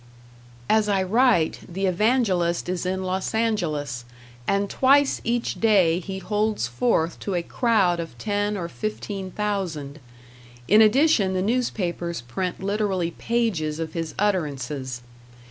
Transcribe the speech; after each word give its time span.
As 0.67 0.89
I 0.89 1.03
write, 1.03 1.59
the 1.69 1.85
evangelist 1.85 2.67
is 2.67 2.87
in 2.87 3.03
Los 3.03 3.35
Angeles, 3.35 4.03
and 4.47 4.67
twice 4.67 5.21
each 5.23 5.59
day 5.61 5.99
he 5.99 6.17
holds 6.17 6.65
forth 6.65 7.19
to 7.19 7.35
a 7.35 7.43
crowd 7.43 7.99
of 7.99 8.17
ten 8.17 8.57
or 8.57 8.67
fifteen 8.67 9.29
thousand; 9.29 9.99
in 10.67 10.81
addition 10.81 11.33
the 11.35 11.43
newspapers 11.43 12.21
print 12.21 12.63
literally 12.63 13.11
pages 13.11 13.77
of 13.77 13.93
his 13.93 14.15
utterances. 14.17 15.03